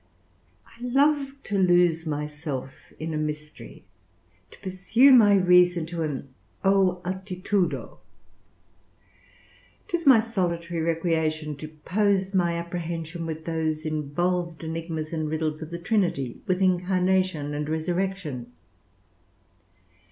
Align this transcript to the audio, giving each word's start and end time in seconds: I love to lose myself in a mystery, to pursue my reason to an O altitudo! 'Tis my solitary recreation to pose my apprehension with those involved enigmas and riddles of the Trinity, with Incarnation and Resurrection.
I 0.65 0.81
love 0.81 1.35
to 1.43 1.59
lose 1.59 2.07
myself 2.07 2.91
in 2.97 3.13
a 3.13 3.17
mystery, 3.19 3.85
to 4.49 4.57
pursue 4.59 5.11
my 5.11 5.35
reason 5.35 5.85
to 5.85 6.01
an 6.01 6.33
O 6.63 7.03
altitudo! 7.05 7.99
'Tis 9.87 10.07
my 10.07 10.19
solitary 10.19 10.81
recreation 10.81 11.55
to 11.57 11.67
pose 11.67 12.33
my 12.33 12.55
apprehension 12.55 13.27
with 13.27 13.45
those 13.45 13.85
involved 13.85 14.63
enigmas 14.63 15.13
and 15.13 15.29
riddles 15.29 15.61
of 15.61 15.69
the 15.69 15.77
Trinity, 15.77 16.41
with 16.47 16.63
Incarnation 16.63 17.53
and 17.53 17.69
Resurrection. 17.69 18.51